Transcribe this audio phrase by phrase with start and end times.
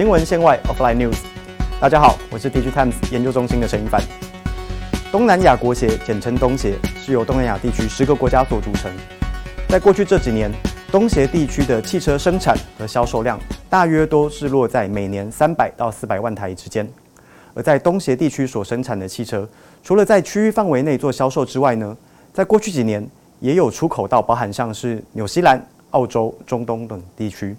[0.00, 1.18] 新闻线外 （Offline News），
[1.78, 4.00] 大家好，我是 DG Times 研究中心的陈一凡。
[5.12, 8.90] 东南亚国协，简称东协，是由东南亚地区十个国家所组成。
[9.68, 10.50] 在过去这几年，
[10.90, 13.38] 东协地区的汽车生产和销售量
[13.68, 16.88] 大约都是落在每年三百到四百万台之间。
[17.52, 19.46] 而在东协地区所生产的汽车，
[19.82, 21.94] 除了在区域范围内做销售之外呢，
[22.32, 23.06] 在过去几年
[23.40, 27.54] 也有出口到包含像是纽西兰、澳洲、中东等地区。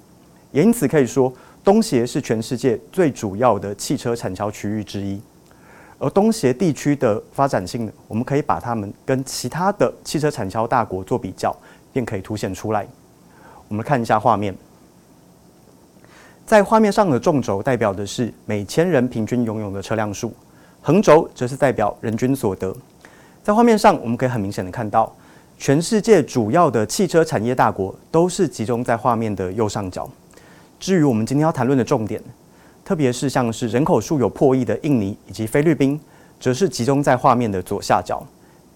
[0.52, 1.32] 也因此可以说，
[1.64, 5.22] 东协是全世界最主要的汽车产销区域之一。
[6.00, 11.56] 而东协地区的发展性，我们可以把它们跟其他的汽车产销大国做比较，
[11.94, 12.88] 便可以凸显出来。
[13.68, 14.56] 我们看一下画面，
[16.44, 20.34] 在画面上的纵轴代表的是每千人平均拥有的车辆数，
[20.82, 22.76] 横轴则是代表人均所得。
[23.44, 25.16] 在画面上，我们可以很明显的看到，
[25.60, 30.10] 全世界主要的汽车产业大国都是集中在画面的右上角。
[30.82, 32.20] 至于我们今天要谈论的重点，
[32.84, 35.98] 特别是像是人口数有破亿的印尼以及菲律宾，
[36.40, 38.26] 则是集中在画面的左下角。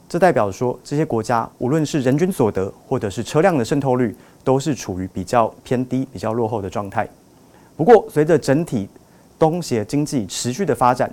[0.07, 7.09] 这代表说，这些国家无论是人均所得或者是车辆的渗透率，都是处于比较偏低、比较落后的状态。
[7.75, 8.87] 不过，随着整体
[9.39, 11.11] 东协经济持续的发展，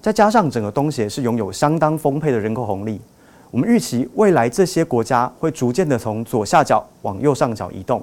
[0.00, 2.98] 再加上整个东协是拥有相当丰沛的人口红利，
[3.50, 8.02] 我们预期未来这些国家会逐渐的从左下角往右上角移动。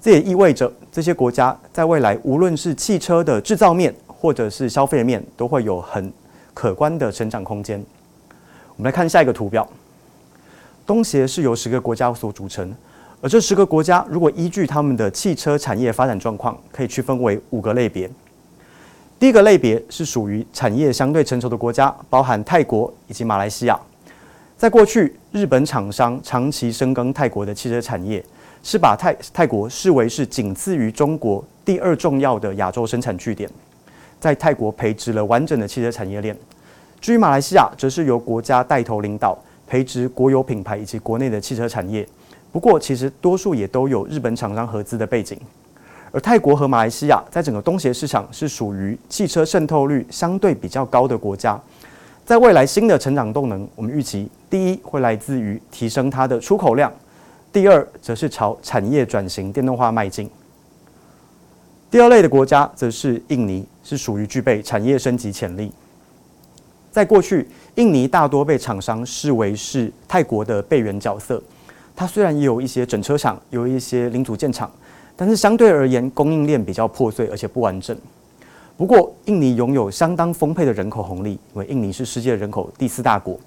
[0.00, 6.12] 这也意味着，这些国家在未来，无论是汽车的制造面，或者是消费面，都会有很
[6.54, 7.84] 可观的成长空间。
[8.76, 9.68] 我们来看下一个图表。
[10.86, 12.72] 东协是由十个国家所组成，
[13.20, 18.08] 而这十个国家如果依据他们的汽车产业发展状况，可以区分为五个类别。
[19.18, 23.78] 第一个类别是属于产业相对成熟的国家，包含泰国以及马来西亚。
[24.56, 28.24] 在过去，日本厂商长期深耕泰国的汽车产业。
[28.62, 33.48] 是把泰泰国视为是仅次于中国第二重要的亚洲生产据点，
[34.20, 36.36] 在泰国培植了完整的汽车产业链。
[37.00, 42.06] 至于马来西亚，则是由国家带头领导培植国有品牌以及国内的汽车产业。
[42.50, 45.38] 不过，其实多数也都有日本厂商合资的背景。
[46.10, 51.60] 而泰国和马来西亚在整个东协市场是属于汽车渗透率相对比较高的国家。
[52.24, 56.90] 在未来新的成长动能，我们预期第一会来自于提升它的出口量。
[57.50, 60.28] 第二，则是朝产业转型电动化迈进。
[61.90, 65.72] 第二类的国家，则是印尼，是属于具备产业升级潜力。
[66.90, 71.42] 在过去，印尼大多被厂商视为是泰国的备援角色。
[71.96, 74.70] 它虽然也有一些整车厂，有一些零组件厂，
[75.16, 77.96] 但是相对而言，供应链比较破碎而且不完整。
[78.76, 83.38] 不过，印尼拥有相当丰沛的人口红利，因为印尼是世界人口第四大国。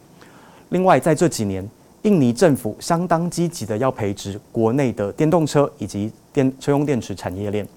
[0.70, 1.70] 另外，在这几年，
[2.04, 7.68] 印尼政府相当积极的要培植国内的电动车以及电车用电池产业链，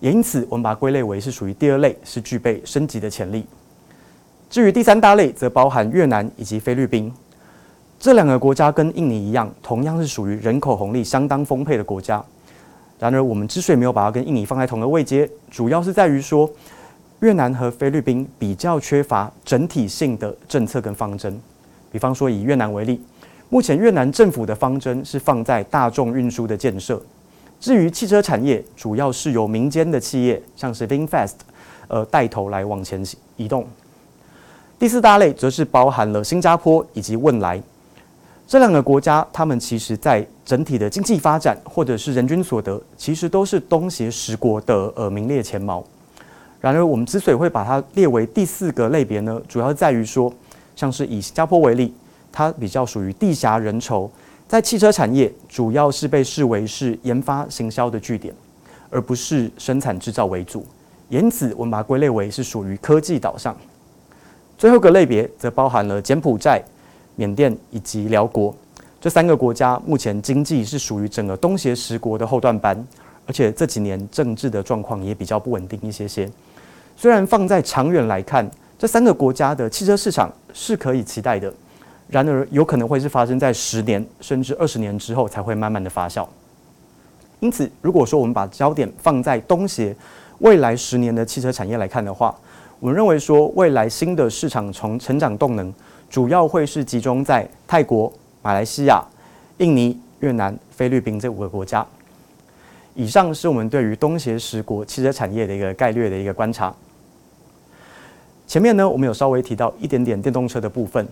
[0.00, 3.44] 也因此我们把它归类为是属于第二类，是具备升级的潜力。
[4.48, 7.12] 至于第三大类，则包含越南以及菲律宾
[8.00, 12.24] 这两个国家，跟印尼一样，同样是属于人口红利相当丰沛的国家。
[12.98, 16.50] 然而，我们之所以没有把它跟印尼放在同个位阶，主要是在于说，
[17.20, 21.38] 越南和菲律宾比较缺乏整体性的政策跟方针。
[21.92, 23.02] 比方说，以越南为例。
[23.50, 27.00] 目前越南政府的方针是放在大众运输的建设，
[27.58, 31.32] 至于汽车产业，主要是由民间的企业，像是 VinFast，
[31.88, 33.02] 呃带头来往前
[33.36, 33.66] 移动。
[34.78, 37.60] 第四大类则是包含了新加坡以及汶莱
[38.46, 45.82] 这两个国家，他们其实在整体的经济发展或者是人均所得，其实都是东协十国的呃名列前茅。
[46.60, 50.32] 然而，我们之所以会把它列为第四个类别呢，主要在于说，
[50.76, 51.94] 像是以新加坡为例。
[52.32, 54.08] 它比较属于地狭人稠，
[54.46, 58.34] 在汽车产业主要是被视为是研发行销的据点，
[58.90, 60.64] 而不是生产制造为主。
[61.08, 63.56] 因此，我们把它归类为是属于科技岛上。
[64.56, 66.62] 最后个类别则包含了柬埔寨、
[67.16, 68.54] 缅甸以及辽国
[69.00, 72.76] 这三个国家，目前经济是属于整个东协十国的后段班，
[73.26, 76.28] 而且这几年政治的状况也比较不稳定一些些。
[76.96, 81.52] 虽然放在长远来看，这三个国家的汽车市场是可以期待的。
[82.08, 86.26] 然而，有可能会是发生在十年甚至二十年之后才会慢慢的发酵。
[87.40, 89.94] 因此，如果说我们把焦点放在东协
[90.38, 92.34] 未来十年的汽车产业来看的话，
[92.80, 95.72] 我们认为说未来新的市场从成长动能
[96.08, 99.04] 主要会是集中在泰国、马来西亚、
[99.58, 101.86] 印尼、越南、菲律宾这五个国家。
[102.94, 106.74] 以上是我们对于东协十国汽车产业的一个概略的一个观察。
[108.46, 111.06] 前面呢，我们有稍微提到一点点电动车的部分。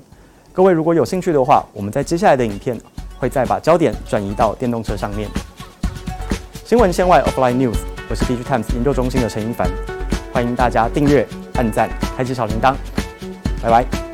[0.56, 2.80] 各位如果有兴趣的话，我们在接下来的影片
[3.18, 5.28] 会再把焦点转移到电动车上面。
[6.64, 7.76] 新闻线外 Offline News，
[8.08, 9.68] 我是 DG Times 研究中心的陈一凡，
[10.32, 12.74] 欢迎大家订阅、按赞、开启小铃铛。
[13.62, 14.05] 拜拜。